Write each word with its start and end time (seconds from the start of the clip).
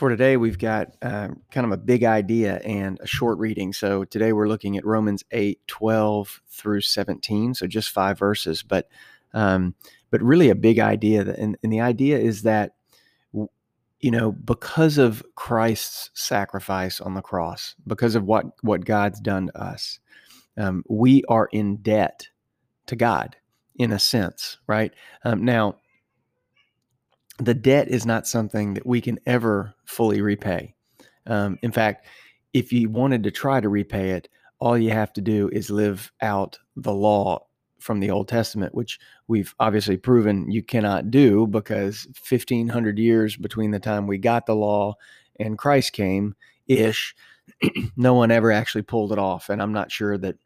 For 0.00 0.08
today, 0.08 0.38
we've 0.38 0.58
got 0.58 0.96
uh, 1.02 1.28
kind 1.50 1.66
of 1.66 1.72
a 1.72 1.76
big 1.76 2.04
idea 2.04 2.56
and 2.64 2.98
a 3.02 3.06
short 3.06 3.36
reading. 3.36 3.74
So 3.74 4.04
today 4.04 4.32
we're 4.32 4.48
looking 4.48 4.78
at 4.78 4.86
Romans 4.86 5.24
8, 5.30 5.60
12 5.66 6.40
through 6.48 6.80
17. 6.80 7.52
So 7.52 7.66
just 7.66 7.90
five 7.90 8.18
verses, 8.18 8.62
but 8.62 8.88
um, 9.34 9.74
but 10.08 10.22
really 10.22 10.48
a 10.48 10.54
big 10.54 10.78
idea. 10.78 11.24
That, 11.24 11.38
and, 11.38 11.58
and 11.62 11.70
the 11.70 11.82
idea 11.82 12.16
is 12.16 12.44
that, 12.44 12.76
you 13.34 14.10
know, 14.10 14.32
because 14.32 14.96
of 14.96 15.22
Christ's 15.34 16.08
sacrifice 16.14 17.02
on 17.02 17.12
the 17.12 17.20
cross, 17.20 17.74
because 17.86 18.14
of 18.14 18.24
what, 18.24 18.46
what 18.62 18.86
God's 18.86 19.20
done 19.20 19.48
to 19.48 19.62
us, 19.62 19.98
um, 20.56 20.82
we 20.88 21.24
are 21.28 21.50
in 21.52 21.76
debt 21.76 22.30
to 22.86 22.96
God 22.96 23.36
in 23.76 23.92
a 23.92 23.98
sense, 23.98 24.56
right? 24.66 24.94
Um, 25.24 25.44
now, 25.44 25.76
the 27.40 27.54
debt 27.54 27.88
is 27.88 28.04
not 28.06 28.26
something 28.26 28.74
that 28.74 28.86
we 28.86 29.00
can 29.00 29.18
ever 29.26 29.74
fully 29.84 30.20
repay. 30.20 30.74
Um, 31.26 31.58
in 31.62 31.72
fact, 31.72 32.06
if 32.52 32.72
you 32.72 32.88
wanted 32.88 33.22
to 33.24 33.30
try 33.30 33.60
to 33.60 33.68
repay 33.68 34.10
it, 34.10 34.28
all 34.58 34.76
you 34.76 34.90
have 34.90 35.12
to 35.14 35.20
do 35.20 35.48
is 35.52 35.70
live 35.70 36.12
out 36.20 36.58
the 36.76 36.92
law 36.92 37.46
from 37.78 38.00
the 38.00 38.10
Old 38.10 38.28
Testament, 38.28 38.74
which 38.74 38.98
we've 39.26 39.54
obviously 39.58 39.96
proven 39.96 40.50
you 40.50 40.62
cannot 40.62 41.10
do 41.10 41.46
because 41.46 42.06
1500 42.28 42.98
years 42.98 43.36
between 43.36 43.70
the 43.70 43.80
time 43.80 44.06
we 44.06 44.18
got 44.18 44.44
the 44.44 44.54
law 44.54 44.94
and 45.38 45.56
Christ 45.56 45.94
came 45.94 46.34
ish, 46.68 47.14
no 47.96 48.12
one 48.12 48.30
ever 48.30 48.52
actually 48.52 48.82
pulled 48.82 49.12
it 49.12 49.18
off. 49.18 49.48
And 49.48 49.62
I'm 49.62 49.72
not 49.72 49.90
sure 49.90 50.18
that 50.18 50.36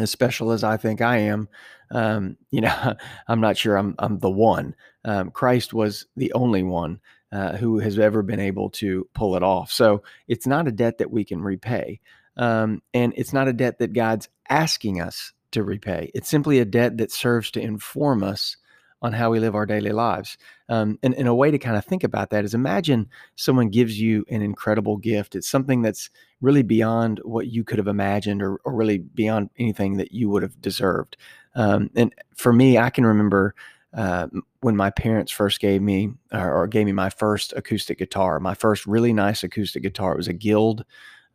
as 0.00 0.10
special 0.10 0.50
as 0.50 0.64
I 0.64 0.78
think 0.78 1.02
I 1.02 1.18
am, 1.18 1.48
um, 1.90 2.38
you 2.50 2.62
know, 2.62 2.94
I'm 3.28 3.40
not 3.40 3.58
sure 3.58 3.76
I'm, 3.76 3.94
I'm 3.98 4.18
the 4.18 4.30
one. 4.30 4.74
Um, 5.04 5.30
Christ 5.30 5.74
was 5.74 6.06
the 6.16 6.32
only 6.32 6.62
one 6.62 7.00
uh, 7.32 7.56
who 7.56 7.78
has 7.78 7.98
ever 7.98 8.22
been 8.22 8.40
able 8.40 8.70
to 8.70 9.08
pull 9.14 9.36
it 9.36 9.42
off. 9.42 9.70
So 9.72 10.02
it's 10.28 10.46
not 10.46 10.68
a 10.68 10.72
debt 10.72 10.98
that 10.98 11.10
we 11.10 11.24
can 11.24 11.42
repay. 11.42 12.00
Um, 12.36 12.82
and 12.92 13.12
it's 13.16 13.32
not 13.32 13.48
a 13.48 13.52
debt 13.52 13.78
that 13.78 13.92
God's 13.92 14.28
asking 14.48 15.00
us 15.00 15.32
to 15.52 15.62
repay. 15.62 16.10
It's 16.14 16.28
simply 16.28 16.58
a 16.58 16.64
debt 16.64 16.98
that 16.98 17.12
serves 17.12 17.50
to 17.52 17.60
inform 17.60 18.22
us 18.22 18.56
on 19.02 19.12
how 19.12 19.30
we 19.30 19.38
live 19.38 19.54
our 19.54 19.66
daily 19.66 19.92
lives. 19.92 20.38
Um, 20.68 20.98
and, 21.02 21.14
and 21.14 21.28
a 21.28 21.34
way 21.34 21.50
to 21.50 21.58
kind 21.58 21.76
of 21.76 21.84
think 21.84 22.04
about 22.04 22.30
that 22.30 22.44
is 22.44 22.54
imagine 22.54 23.08
someone 23.36 23.68
gives 23.68 24.00
you 24.00 24.24
an 24.30 24.40
incredible 24.40 24.96
gift. 24.96 25.34
It's 25.34 25.48
something 25.48 25.82
that's 25.82 26.08
really 26.40 26.62
beyond 26.62 27.20
what 27.22 27.48
you 27.48 27.64
could 27.64 27.78
have 27.78 27.86
imagined 27.86 28.42
or, 28.42 28.56
or 28.64 28.72
really 28.74 28.98
beyond 28.98 29.50
anything 29.58 29.98
that 29.98 30.12
you 30.12 30.30
would 30.30 30.42
have 30.42 30.58
deserved. 30.60 31.18
Um, 31.54 31.90
and 31.94 32.14
for 32.34 32.52
me, 32.52 32.78
I 32.78 32.88
can 32.88 33.04
remember 33.04 33.54
uh, 33.94 34.26
when 34.60 34.76
my 34.76 34.90
parents 34.90 35.30
first 35.30 35.60
gave 35.60 35.80
me 35.80 36.10
or, 36.32 36.52
or, 36.52 36.66
gave 36.66 36.84
me 36.84 36.92
my 36.92 37.10
first 37.10 37.52
acoustic 37.54 37.98
guitar, 37.98 38.40
my 38.40 38.54
first 38.54 38.86
really 38.86 39.12
nice 39.12 39.44
acoustic 39.44 39.82
guitar. 39.82 40.12
It 40.12 40.16
was 40.16 40.28
a 40.28 40.32
Guild 40.32 40.84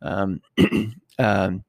um, 0.02 0.42
um, 1.18 1.64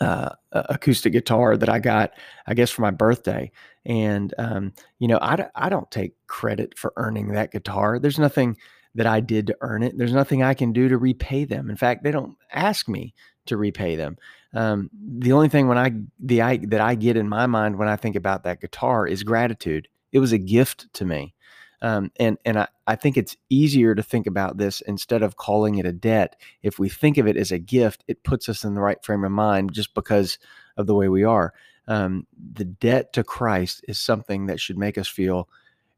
uh, 0.00 0.30
acoustic 0.52 1.12
guitar 1.12 1.56
that 1.56 1.68
I 1.68 1.78
got, 1.78 2.12
I 2.46 2.54
guess, 2.54 2.70
for 2.70 2.82
my 2.82 2.90
birthday. 2.90 3.50
And, 3.84 4.32
um, 4.38 4.72
you 4.98 5.08
know, 5.08 5.18
I, 5.20 5.46
I 5.54 5.68
don't 5.68 5.90
take 5.90 6.14
credit 6.26 6.78
for 6.78 6.92
earning 6.96 7.28
that 7.32 7.52
guitar. 7.52 7.98
There's 7.98 8.18
nothing 8.18 8.56
that 8.94 9.06
I 9.06 9.20
did 9.20 9.46
to 9.48 9.56
earn 9.60 9.82
it. 9.82 9.96
There's 9.96 10.12
nothing 10.12 10.42
I 10.42 10.54
can 10.54 10.72
do 10.72 10.88
to 10.88 10.98
repay 10.98 11.44
them. 11.44 11.70
In 11.70 11.76
fact, 11.76 12.02
they 12.02 12.10
don't 12.10 12.36
ask 12.52 12.88
me 12.88 13.14
to 13.46 13.56
repay 13.56 13.96
them. 13.96 14.16
Um, 14.54 14.90
the 14.92 15.32
only 15.32 15.48
thing 15.48 15.68
when 15.68 15.78
I 15.78 15.92
the 16.18 16.42
I 16.42 16.56
that 16.68 16.80
I 16.80 16.94
get 16.94 17.16
in 17.16 17.28
my 17.28 17.46
mind 17.46 17.78
when 17.78 17.88
I 17.88 17.96
think 17.96 18.16
about 18.16 18.44
that 18.44 18.60
guitar 18.60 19.06
is 19.06 19.22
gratitude. 19.22 19.88
It 20.12 20.18
was 20.18 20.32
a 20.32 20.38
gift 20.38 20.92
to 20.94 21.04
me. 21.04 21.34
Um, 21.82 22.10
and 22.18 22.36
and 22.44 22.58
I, 22.58 22.68
I 22.86 22.96
think 22.96 23.16
it's 23.16 23.36
easier 23.48 23.94
to 23.94 24.02
think 24.02 24.26
about 24.26 24.58
this 24.58 24.80
instead 24.82 25.22
of 25.22 25.36
calling 25.36 25.78
it 25.78 25.86
a 25.86 25.92
debt. 25.92 26.36
If 26.62 26.78
we 26.78 26.88
think 26.88 27.16
of 27.16 27.26
it 27.26 27.36
as 27.36 27.52
a 27.52 27.58
gift, 27.58 28.04
it 28.08 28.22
puts 28.22 28.48
us 28.48 28.64
in 28.64 28.74
the 28.74 28.80
right 28.80 29.02
frame 29.02 29.24
of 29.24 29.32
mind 29.32 29.72
just 29.72 29.94
because 29.94 30.38
of 30.76 30.86
the 30.86 30.94
way 30.94 31.08
we 31.08 31.24
are. 31.24 31.54
Um, 31.88 32.26
the 32.54 32.64
debt 32.64 33.12
to 33.14 33.24
Christ 33.24 33.84
is 33.88 33.98
something 33.98 34.46
that 34.46 34.60
should 34.60 34.78
make 34.78 34.98
us 34.98 35.08
feel 35.08 35.48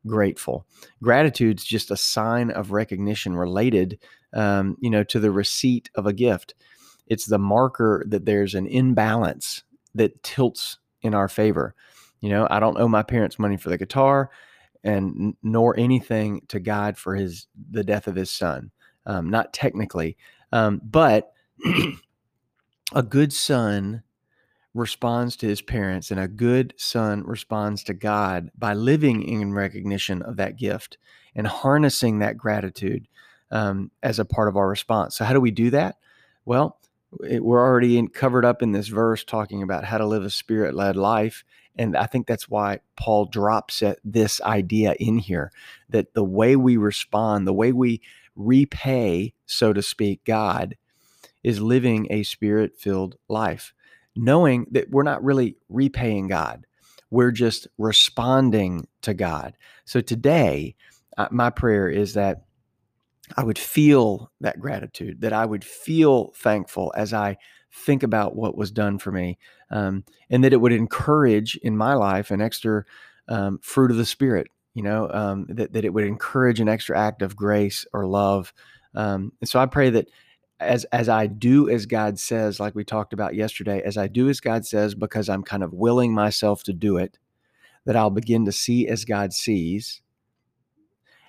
grateful. 0.06 0.66
Gratitude 1.02 1.58
is 1.58 1.64
just 1.64 1.90
a 1.90 1.96
sign 1.96 2.50
of 2.50 2.72
recognition 2.72 3.36
related, 3.36 3.98
um, 4.32 4.76
you 4.80 4.90
know, 4.90 5.04
to 5.04 5.20
the 5.20 5.30
receipt 5.30 5.90
of 5.94 6.06
a 6.06 6.12
gift. 6.12 6.54
It's 7.06 7.26
the 7.26 7.38
marker 7.38 8.04
that 8.08 8.24
there's 8.24 8.54
an 8.54 8.66
imbalance 8.66 9.62
that 9.94 10.22
tilts 10.22 10.78
in 11.02 11.14
our 11.14 11.28
favor. 11.28 11.74
You 12.20 12.30
know, 12.30 12.46
I 12.50 12.60
don't 12.60 12.78
owe 12.78 12.88
my 12.88 13.02
parents 13.02 13.38
money 13.38 13.56
for 13.56 13.68
the 13.68 13.78
guitar 13.78 14.30
and 14.84 15.36
nor 15.42 15.78
anything 15.78 16.42
to 16.48 16.60
God 16.60 16.96
for 16.96 17.14
his 17.14 17.46
the 17.70 17.84
death 17.84 18.06
of 18.06 18.16
his 18.16 18.30
son. 18.30 18.70
Um, 19.04 19.30
not 19.30 19.52
technically, 19.52 20.16
um, 20.52 20.80
but 20.84 21.32
a 22.94 23.02
good 23.02 23.32
son 23.32 24.04
responds 24.74 25.36
to 25.36 25.46
his 25.46 25.60
parents, 25.60 26.10
and 26.10 26.20
a 26.20 26.28
good 26.28 26.72
son 26.76 27.24
responds 27.24 27.84
to 27.84 27.94
God 27.94 28.50
by 28.56 28.74
living 28.74 29.22
in 29.22 29.52
recognition 29.52 30.22
of 30.22 30.36
that 30.36 30.56
gift 30.56 30.98
and 31.34 31.46
harnessing 31.46 32.20
that 32.20 32.38
gratitude 32.38 33.06
um, 33.50 33.90
as 34.02 34.18
a 34.18 34.24
part 34.24 34.48
of 34.48 34.56
our 34.56 34.68
response. 34.68 35.16
So, 35.16 35.24
how 35.24 35.32
do 35.32 35.40
we 35.40 35.50
do 35.50 35.70
that? 35.70 35.96
Well, 36.44 36.78
it, 37.28 37.44
we're 37.44 37.64
already 37.64 37.98
in, 37.98 38.08
covered 38.08 38.44
up 38.44 38.62
in 38.62 38.72
this 38.72 38.88
verse 38.88 39.24
talking 39.24 39.62
about 39.62 39.84
how 39.84 39.98
to 39.98 40.06
live 40.06 40.24
a 40.24 40.30
spirit 40.30 40.74
led 40.74 40.96
life. 40.96 41.44
And 41.76 41.96
I 41.96 42.06
think 42.06 42.26
that's 42.26 42.48
why 42.48 42.80
Paul 42.96 43.26
drops 43.26 43.82
at 43.82 43.98
this 44.04 44.40
idea 44.42 44.94
in 44.98 45.18
here 45.18 45.52
that 45.88 46.14
the 46.14 46.24
way 46.24 46.56
we 46.56 46.76
respond, 46.76 47.46
the 47.46 47.52
way 47.52 47.72
we 47.72 48.02
repay, 48.36 49.34
so 49.46 49.72
to 49.72 49.82
speak, 49.82 50.24
God 50.24 50.76
is 51.42 51.60
living 51.60 52.06
a 52.10 52.22
spirit 52.22 52.76
filled 52.78 53.16
life, 53.28 53.74
knowing 54.14 54.66
that 54.70 54.90
we're 54.90 55.02
not 55.02 55.24
really 55.24 55.56
repaying 55.68 56.28
God. 56.28 56.66
We're 57.10 57.32
just 57.32 57.66
responding 57.78 58.86
to 59.02 59.12
God. 59.12 59.56
So 59.84 60.00
today, 60.00 60.76
uh, 61.18 61.28
my 61.30 61.50
prayer 61.50 61.88
is 61.88 62.14
that 62.14 62.44
I 63.36 63.44
would 63.44 63.58
feel 63.58 64.30
that 64.40 64.60
gratitude, 64.60 65.20
that 65.20 65.32
I 65.32 65.46
would 65.46 65.64
feel 65.64 66.32
thankful 66.36 66.92
as 66.96 67.12
I 67.12 67.36
think 67.72 68.02
about 68.02 68.36
what 68.36 68.56
was 68.56 68.70
done 68.70 68.98
for 68.98 69.12
me, 69.12 69.38
um, 69.70 70.04
and 70.28 70.44
that 70.44 70.52
it 70.52 70.60
would 70.60 70.72
encourage 70.72 71.56
in 71.56 71.76
my 71.76 71.94
life 71.94 72.30
an 72.30 72.40
extra 72.40 72.84
um, 73.28 73.58
fruit 73.62 73.90
of 73.90 73.96
the 73.96 74.04
Spirit, 74.04 74.48
you 74.74 74.82
know, 74.82 75.08
um, 75.10 75.46
that, 75.48 75.72
that 75.72 75.84
it 75.84 75.94
would 75.94 76.04
encourage 76.04 76.60
an 76.60 76.68
extra 76.68 76.98
act 76.98 77.22
of 77.22 77.36
grace 77.36 77.86
or 77.92 78.06
love. 78.06 78.52
Um, 78.94 79.32
and 79.40 79.48
so 79.48 79.58
I 79.58 79.66
pray 79.66 79.90
that 79.90 80.08
as 80.60 80.84
as 80.86 81.08
I 81.08 81.26
do 81.26 81.68
as 81.68 81.86
God 81.86 82.18
says, 82.18 82.60
like 82.60 82.74
we 82.74 82.84
talked 82.84 83.12
about 83.12 83.34
yesterday, 83.34 83.82
as 83.84 83.96
I 83.96 84.06
do 84.06 84.28
as 84.28 84.40
God 84.40 84.66
says, 84.66 84.94
because 84.94 85.28
I'm 85.28 85.42
kind 85.42 85.62
of 85.62 85.72
willing 85.72 86.14
myself 86.14 86.62
to 86.64 86.72
do 86.72 86.98
it, 86.98 87.18
that 87.84 87.96
I'll 87.96 88.10
begin 88.10 88.44
to 88.44 88.52
see 88.52 88.86
as 88.86 89.04
God 89.04 89.32
sees 89.32 90.02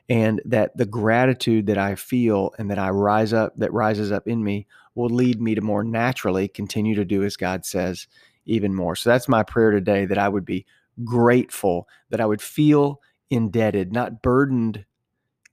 and 0.10 0.42
that 0.46 0.76
the 0.78 0.86
gratitude 0.86 1.68
that 1.68 1.78
I 1.78 1.96
feel 1.96 2.54
and 2.58 2.70
that 2.70 2.80
I 2.80 2.90
rise 2.90 3.34
up, 3.34 3.54
that 3.58 3.74
rises 3.74 4.12
up 4.12 4.28
in 4.28 4.44
me, 4.44 4.68
will 4.96 5.10
lead 5.10 5.42
me 5.42 5.56
to 5.56 5.62
more 5.62 5.84
naturally 5.84 6.48
continue 6.48 6.96
to 6.96 7.06
do 7.06 7.24
as 7.24 7.38
God 7.38 7.66
says 7.66 8.08
even 8.46 8.76
more. 8.76 8.96
So 8.96 9.10
that's 9.10 9.30
my 9.30 9.44
prayer 9.44 9.72
today 9.72 10.06
that 10.06 10.18
I 10.18 10.30
would 10.30 10.46
be 10.46 10.66
grateful, 11.04 11.88
that 12.10 12.22
I 12.22 12.26
would 12.26 12.42
feel 12.42 13.02
indebted, 13.30 13.92
not 13.94 14.22
burdened 14.22 14.86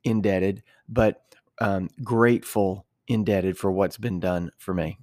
indebted, 0.05 0.63
but 0.89 1.23
um, 1.61 1.89
grateful 2.03 2.87
indebted 3.07 3.57
for 3.59 3.71
what's 3.71 3.99
been 3.99 4.21
done 4.21 4.51
for 4.59 4.75
me. 4.75 4.99